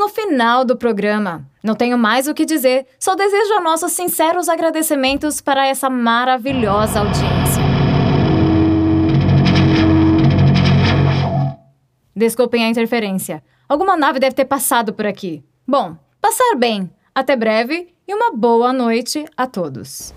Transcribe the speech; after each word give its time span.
no 0.00 0.08
final 0.08 0.64
do 0.64 0.76
programa. 0.76 1.46
Não 1.62 1.74
tenho 1.74 1.98
mais 1.98 2.26
o 2.26 2.32
que 2.32 2.46
dizer, 2.46 2.86
só 2.98 3.14
desejo 3.14 3.52
a 3.52 3.60
nossos 3.60 3.92
sinceros 3.92 4.48
agradecimentos 4.48 5.42
para 5.42 5.66
essa 5.66 5.90
maravilhosa 5.90 7.00
audiência. 7.00 7.62
Desculpem 12.16 12.64
a 12.64 12.68
interferência. 12.68 13.42
Alguma 13.68 13.94
nave 13.94 14.18
deve 14.18 14.34
ter 14.34 14.46
passado 14.46 14.94
por 14.94 15.06
aqui. 15.06 15.44
Bom, 15.68 15.96
passar 16.18 16.56
bem. 16.56 16.90
Até 17.14 17.36
breve 17.36 17.94
e 18.08 18.14
uma 18.14 18.32
boa 18.32 18.72
noite 18.72 19.26
a 19.36 19.46
todos. 19.46 20.14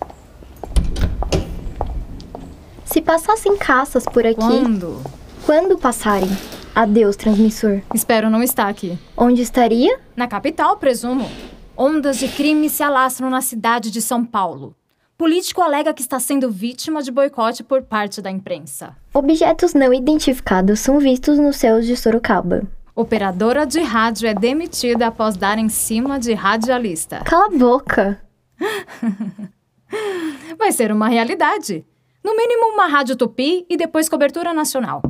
Se 2.85 3.01
passassem 3.01 3.57
caças 3.57 4.05
por 4.05 4.25
aqui. 4.25 4.35
Quando? 4.37 5.01
Quando 5.45 5.77
passarem? 5.77 6.29
Adeus, 6.75 7.15
transmissor. 7.15 7.81
Espero 7.93 8.31
não 8.31 8.41
estar 8.41 8.67
aqui. 8.67 8.97
Onde 9.15 9.43
estaria? 9.43 9.99
Na 10.15 10.27
capital, 10.27 10.75
presumo. 10.77 11.29
Ondas 11.77 12.17
de 12.17 12.27
crime 12.27 12.67
se 12.67 12.81
alastram 12.81 13.29
na 13.29 13.41
cidade 13.41 13.91
de 13.91 14.01
São 14.01 14.25
Paulo. 14.25 14.75
Político 15.15 15.61
alega 15.61 15.93
que 15.93 16.01
está 16.01 16.19
sendo 16.19 16.49
vítima 16.49 17.03
de 17.03 17.11
boicote 17.11 17.63
por 17.63 17.83
parte 17.83 18.23
da 18.23 18.31
imprensa. 18.31 18.95
Objetos 19.13 19.75
não 19.75 19.93
identificados 19.93 20.79
são 20.79 20.97
vistos 20.97 21.37
nos 21.37 21.57
céus 21.57 21.85
de 21.85 21.95
Sorocaba. 21.95 22.63
Operadora 22.95 23.67
de 23.67 23.79
rádio 23.79 24.27
é 24.27 24.33
demitida 24.33 25.07
após 25.07 25.37
dar 25.37 25.59
em 25.59 25.69
cima 25.69 26.19
de 26.19 26.33
radialista. 26.33 27.19
Cala 27.23 27.45
a 27.45 27.49
boca! 27.49 28.19
Vai 30.57 30.71
ser 30.71 30.91
uma 30.91 31.07
realidade. 31.07 31.85
No 32.23 32.35
mínimo 32.35 32.73
uma 32.73 32.87
rádio 32.87 33.15
tupi 33.15 33.65
e 33.69 33.77
depois 33.77 34.09
cobertura 34.09 34.53
nacional. 34.53 35.01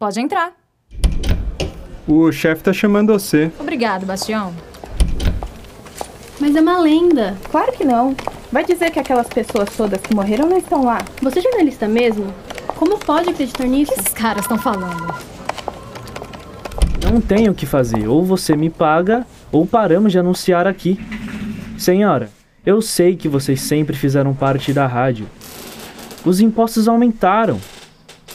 Pode 0.00 0.18
entrar. 0.18 0.54
O 2.08 2.32
chefe 2.32 2.62
tá 2.62 2.72
chamando 2.72 3.12
você. 3.12 3.52
Obrigado, 3.60 4.06
Bastião. 4.06 4.50
Mas 6.40 6.56
é 6.56 6.60
uma 6.62 6.80
lenda. 6.80 7.36
Claro 7.50 7.70
que 7.72 7.84
não. 7.84 8.16
Vai 8.50 8.64
dizer 8.64 8.90
que 8.90 8.98
aquelas 8.98 9.28
pessoas 9.28 9.68
todas 9.76 10.00
que 10.00 10.14
morreram 10.14 10.48
não 10.48 10.56
estão 10.56 10.86
lá. 10.86 11.04
Você 11.20 11.40
é 11.40 11.42
jornalista 11.42 11.86
mesmo? 11.86 12.32
Como 12.76 12.96
pode 12.96 13.28
acreditar 13.28 13.66
nisso? 13.66 13.92
O 13.92 13.94
que 13.94 14.00
esses 14.00 14.14
caras 14.14 14.44
estão 14.44 14.56
falando? 14.56 15.14
Não 17.04 17.20
tenho 17.20 17.52
o 17.52 17.54
que 17.54 17.66
fazer. 17.66 18.08
Ou 18.08 18.24
você 18.24 18.56
me 18.56 18.70
paga, 18.70 19.26
ou 19.52 19.66
paramos 19.66 20.12
de 20.12 20.18
anunciar 20.18 20.66
aqui. 20.66 20.98
Senhora, 21.76 22.30
eu 22.64 22.80
sei 22.80 23.16
que 23.16 23.28
vocês 23.28 23.60
sempre 23.60 23.94
fizeram 23.94 24.32
parte 24.32 24.72
da 24.72 24.86
rádio. 24.86 25.26
Os 26.24 26.40
impostos 26.40 26.88
aumentaram. 26.88 27.60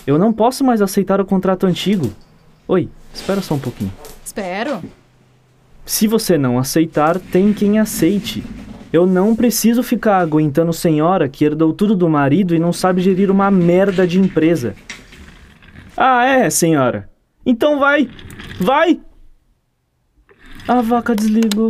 Eu 0.06 0.18
não 0.18 0.32
posso 0.32 0.64
mais 0.64 0.82
aceitar 0.82 1.20
o 1.20 1.26
contrato 1.26 1.66
antigo. 1.66 2.14
Oi, 2.68 2.90
espera 3.14 3.42
só 3.42 3.56
um 3.56 3.60
pouquinho. 3.60 3.92
Espero. 4.24 4.84
Se 5.86 6.08
você 6.08 6.38
não 6.38 6.58
aceitar, 6.58 7.20
tem 7.20 7.54
quem 7.54 7.80
aceite. 7.80 8.44
Eu 8.92 9.06
não 9.06 9.36
preciso 9.36 9.84
ficar 9.84 10.20
aguentando 10.20 10.72
senhora 10.72 11.28
que 11.28 11.44
herdou 11.44 11.74
tudo 11.74 11.96
do 11.96 12.10
marido 12.10 12.56
e 12.56 12.60
não 12.60 12.72
sabe 12.72 13.02
gerir 13.02 13.30
uma 13.30 13.52
merda 13.52 14.08
de 14.08 14.20
empresa. 14.20 14.76
Ah, 15.98 16.26
é, 16.26 16.50
senhora. 16.50 17.10
Então 17.46 17.80
vai! 17.80 18.10
Vai! 18.60 19.00
A 20.68 20.82
vaca 20.82 21.16
desligou. 21.16 21.70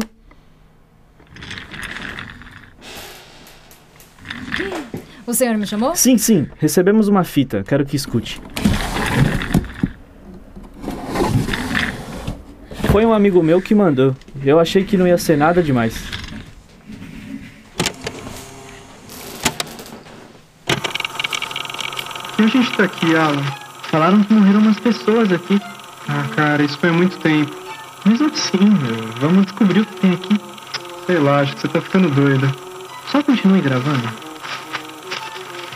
O 5.28 5.34
senhor 5.34 5.58
me 5.58 5.66
chamou? 5.66 5.96
Sim, 5.96 6.18
sim, 6.20 6.48
recebemos 6.60 7.08
uma 7.08 7.24
fita. 7.24 7.64
Quero 7.64 7.84
que 7.84 7.96
escute. 7.96 8.40
Foi 12.92 13.04
um 13.06 13.12
amigo 13.12 13.42
meu 13.42 13.60
que 13.62 13.74
mandou. 13.74 14.16
Eu 14.44 14.60
achei 14.60 14.84
que 14.84 14.96
não 14.96 15.08
ia 15.08 15.18
ser 15.18 15.36
nada 15.36 15.64
demais. 15.64 15.96
E 22.38 22.44
a 22.44 22.48
gente 22.48 22.72
tá 22.78 22.84
aqui, 22.84 23.16
Alan? 23.16 23.42
Falaram 23.90 24.24
que 24.24 24.34
morreram 24.34 24.60
umas 24.60 24.80
pessoas 24.80 25.32
aqui. 25.32 25.60
Ah, 26.08 26.26
cara, 26.36 26.62
isso 26.62 26.78
foi 26.78 26.90
há 26.90 26.94
muito 26.94 27.18
tempo. 27.18 27.52
Mesmo 28.06 28.28
assim, 28.28 28.60
meu, 28.60 29.12
vamos 29.20 29.46
descobrir 29.46 29.80
o 29.80 29.86
que 29.86 30.02
tem 30.02 30.14
aqui. 30.14 30.40
Sei 31.08 31.18
lá, 31.18 31.40
acho 31.40 31.56
que 31.56 31.62
você 31.62 31.68
tá 31.68 31.82
ficando 31.82 32.10
doida. 32.12 32.52
Só 33.12 33.24
continue 33.24 33.62
gravando. 33.62 34.25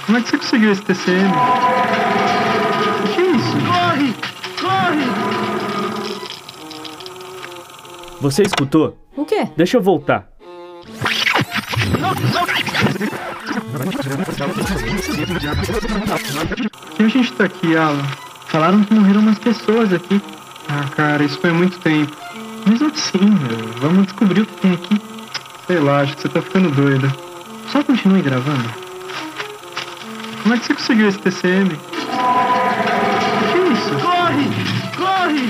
Como 0.09 0.17
é 0.17 0.23
que 0.23 0.29
você 0.29 0.37
conseguiu 0.39 0.71
esse 0.71 0.81
TCM? 0.81 1.29
O 1.29 3.13
que 3.13 3.21
é 3.21 3.25
isso? 3.29 3.53
Corre! 3.67 4.15
Corre! 4.59 5.05
Você 8.19 8.41
escutou? 8.41 8.97
O 9.15 9.23
quê? 9.23 9.47
Deixa 9.55 9.77
eu 9.77 9.83
voltar. 9.83 10.27
E 16.97 17.03
a 17.03 17.07
gente 17.07 17.31
tá 17.33 17.43
aqui, 17.43 17.77
Alan? 17.77 18.01
Falaram 18.47 18.83
que 18.83 18.91
morreram 18.95 19.19
umas 19.19 19.37
pessoas 19.37 19.93
aqui. 19.93 20.19
Ah, 20.67 20.89
cara, 20.95 21.23
isso 21.23 21.37
foi 21.39 21.51
há 21.51 21.53
muito 21.53 21.77
tempo. 21.81 22.17
Mesmo 22.65 22.87
assim, 22.87 23.19
meu, 23.19 23.73
vamos 23.79 24.07
descobrir 24.07 24.41
o 24.41 24.45
que 24.47 24.59
tem 24.59 24.73
aqui. 24.73 24.99
Sei 25.67 25.79
lá, 25.79 26.01
acho 26.01 26.15
que 26.15 26.23
você 26.23 26.29
tá 26.29 26.41
ficando 26.41 26.71
doida. 26.71 27.15
Só 27.71 27.83
continue 27.83 28.23
gravando. 28.23 28.88
Como 30.49 30.57
é 30.57 30.61
que 30.61 30.65
você 30.65 30.73
conseguiu 30.73 31.07
esse 31.07 31.19
TCM? 31.19 31.69
Que 31.69 31.75
é 33.55 33.67
isso? 33.71 33.91
Corre! 34.01 34.45
Corre! 34.97 35.49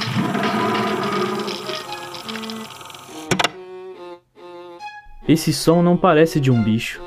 Esse 5.25 5.53
som 5.53 5.81
não 5.81 5.95
parece 5.95 6.41
de 6.41 6.51
um 6.51 6.61
bicho. 6.61 7.01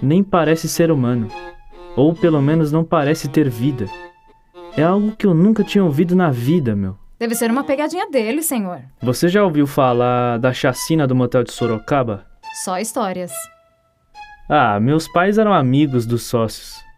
Nem 0.00 0.24
parece 0.24 0.66
ser 0.66 0.90
humano. 0.90 1.28
Ou 1.94 2.14
pelo 2.14 2.40
menos 2.40 2.72
não 2.72 2.82
parece 2.82 3.28
ter 3.28 3.50
vida. 3.50 3.84
É 4.74 4.82
algo 4.82 5.14
que 5.14 5.26
eu 5.26 5.34
nunca 5.34 5.62
tinha 5.62 5.84
ouvido 5.84 6.16
na 6.16 6.30
vida, 6.30 6.74
meu. 6.74 6.96
Deve 7.18 7.34
ser 7.34 7.50
uma 7.50 7.64
pegadinha 7.64 8.08
dele, 8.08 8.40
senhor. 8.40 8.80
Você 9.02 9.28
já 9.28 9.44
ouviu 9.44 9.66
falar 9.66 10.38
da 10.38 10.54
chacina 10.54 11.06
do 11.06 11.14
motel 11.14 11.44
de 11.44 11.52
Sorocaba? 11.52 12.24
Só 12.64 12.78
histórias. 12.78 13.30
Ah, 14.48 14.80
meus 14.80 15.06
pais 15.06 15.36
eram 15.36 15.52
amigos 15.52 16.06
dos 16.06 16.22
sócios. 16.22 16.88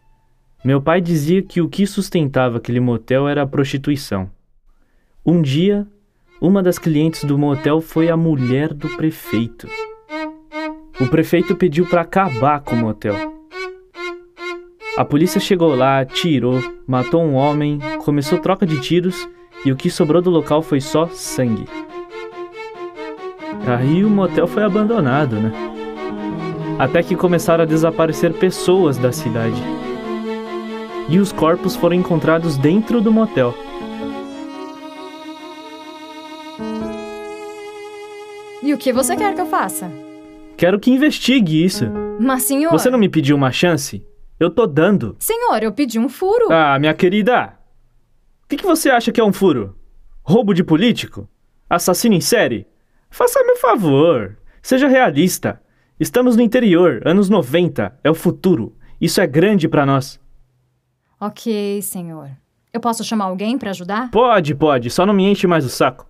Meu 0.65 0.81
pai 0.81 1.01
dizia 1.01 1.43
que 1.43 1.61
o 1.61 1.69
que 1.69 1.85
sustentava 1.89 2.59
aquele 2.59 2.79
motel 2.79 3.27
era 3.27 3.43
a 3.43 3.47
prostituição. 3.47 4.31
Um 5.27 5.43
dia, 5.43 5.85
uma 6.41 6.63
das 6.63 6.79
clientes 6.79 7.25
do 7.25 7.37
motel 7.37 7.81
foi 7.81 8.09
a 8.09 8.17
mulher 8.17 8.73
do 8.73 8.89
prefeito. 8.91 9.67
O 11.01 11.09
prefeito 11.09 11.57
pediu 11.57 11.85
para 11.87 12.03
acabar 12.03 12.61
com 12.61 12.77
o 12.77 12.79
motel. 12.79 13.17
A 14.97 15.05
polícia 15.05 15.41
chegou 15.41 15.75
lá, 15.75 15.99
atirou, 15.99 16.63
matou 16.87 17.25
um 17.25 17.35
homem, 17.35 17.81
começou 18.05 18.39
troca 18.39 18.65
de 18.65 18.81
tiros 18.81 19.29
e 19.65 19.73
o 19.73 19.77
que 19.77 19.91
sobrou 19.91 20.23
do 20.23 20.31
local 20.31 20.63
foi 20.63 20.81
só 20.81 21.09
sangue. 21.09 21.65
Aí 23.67 24.05
o 24.05 24.11
motel 24.11 24.47
foi 24.47 24.63
abandonado, 24.63 25.41
né? 25.41 25.53
Até 26.79 27.03
que 27.03 27.17
começaram 27.17 27.65
a 27.65 27.67
desaparecer 27.67 28.33
pessoas 28.35 28.97
da 28.97 29.11
cidade. 29.11 29.82
E 31.13 31.19
os 31.19 31.31
corpos 31.31 31.77
foram 31.77 31.95
encontrados 31.95 32.57
dentro 32.57 32.99
do 32.99 33.13
motel. 33.13 33.55
E 38.63 38.73
o 38.73 38.79
que 38.79 38.95
você 38.95 39.15
quer 39.15 39.35
que 39.35 39.41
eu 39.43 39.45
faça? 39.45 39.93
Quero 40.57 40.81
que 40.81 40.91
investigue 40.91 41.63
isso. 41.63 41.85
Mas, 42.19 42.45
senhor. 42.45 42.71
Você 42.71 42.89
não 42.89 42.99
me 42.99 43.11
pediu 43.11 43.37
uma 43.37 43.53
chance? 43.53 44.03
Eu 44.41 44.49
tô 44.49 44.67
dando. 44.67 45.15
Senhor, 45.19 45.63
eu 45.63 45.71
pedi 45.71 45.99
um 45.99 46.09
furo. 46.09 46.51
Ah, 46.51 46.79
minha 46.79 46.95
querida. 46.95 47.59
O 48.45 48.49
que, 48.49 48.57
que 48.57 48.65
você 48.65 48.89
acha 48.89 49.13
que 49.13 49.21
é 49.21 49.25
um 49.25 49.35
furo? 49.35 49.77
Roubo 50.23 50.55
de 50.55 50.65
político? 50.65 51.29
Assassino 51.69 52.15
em 52.15 52.23
série? 52.23 52.67
Faça-me 53.11 53.53
um 53.53 53.57
favor. 53.57 54.39
Seja 54.63 54.89
realista. 54.89 55.61
Estamos 56.01 56.37
no 56.37 56.43
interior, 56.43 57.03
anos 57.05 57.29
90. 57.29 57.99
É 58.03 58.11
o 58.11 58.15
futuro. 58.15 58.75
Isso 58.99 59.21
é 59.21 59.27
grande 59.27 59.69
pra 59.69 59.85
nós. 59.85 60.22
Ok, 61.25 61.81
senhor. 61.83 62.31
Eu 62.73 62.81
posso 62.81 63.05
chamar 63.05 63.27
alguém 63.27 63.57
pra 63.57 63.71
ajudar? 63.71 64.11
Pode, 64.11 64.57
pode. 64.57 64.91
Só 64.91 65.07
não 65.07 65.15
me 65.15 65.23
enche 65.23 65.47
mais 65.47 65.65
o 65.65 65.69
saco. 65.69 66.05